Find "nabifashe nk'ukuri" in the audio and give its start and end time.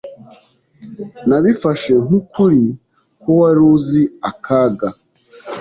1.27-2.63